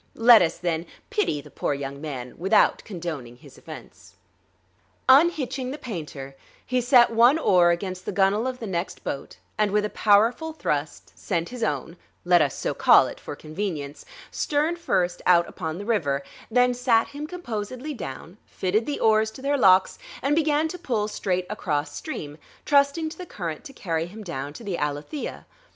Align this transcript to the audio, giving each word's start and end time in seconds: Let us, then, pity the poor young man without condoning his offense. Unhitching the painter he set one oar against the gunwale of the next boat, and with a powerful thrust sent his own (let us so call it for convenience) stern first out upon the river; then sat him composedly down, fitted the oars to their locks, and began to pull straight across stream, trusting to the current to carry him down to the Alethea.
Let 0.17 0.41
us, 0.41 0.57
then, 0.57 0.87
pity 1.11 1.41
the 1.41 1.51
poor 1.51 1.75
young 1.75 2.01
man 2.01 2.33
without 2.39 2.83
condoning 2.83 3.35
his 3.35 3.55
offense. 3.55 4.15
Unhitching 5.07 5.69
the 5.69 5.77
painter 5.77 6.35
he 6.65 6.81
set 6.81 7.11
one 7.11 7.37
oar 7.37 7.69
against 7.69 8.07
the 8.07 8.11
gunwale 8.11 8.47
of 8.47 8.57
the 8.57 8.65
next 8.65 9.03
boat, 9.03 9.37
and 9.59 9.69
with 9.69 9.85
a 9.85 9.91
powerful 9.91 10.53
thrust 10.53 11.13
sent 11.15 11.49
his 11.49 11.61
own 11.61 11.97
(let 12.25 12.41
us 12.41 12.55
so 12.57 12.73
call 12.73 13.05
it 13.05 13.19
for 13.19 13.35
convenience) 13.35 14.03
stern 14.31 14.75
first 14.75 15.21
out 15.27 15.47
upon 15.47 15.77
the 15.77 15.85
river; 15.85 16.23
then 16.49 16.73
sat 16.73 17.09
him 17.09 17.27
composedly 17.27 17.93
down, 17.93 18.39
fitted 18.47 18.87
the 18.87 18.99
oars 18.99 19.29
to 19.29 19.41
their 19.43 19.55
locks, 19.55 19.99
and 20.23 20.35
began 20.35 20.67
to 20.67 20.79
pull 20.79 21.07
straight 21.07 21.45
across 21.47 21.95
stream, 21.95 22.39
trusting 22.65 23.07
to 23.07 23.19
the 23.19 23.27
current 23.27 23.63
to 23.65 23.71
carry 23.71 24.07
him 24.07 24.23
down 24.23 24.51
to 24.51 24.63
the 24.63 24.79
Alethea. 24.79 25.45